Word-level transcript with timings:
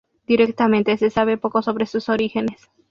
Directamente, 0.25 0.97
se 0.97 1.11
sabe 1.11 1.37
poco 1.37 1.61
sobre 1.61 1.85
sus 1.85 2.09
orígenes. 2.09 2.71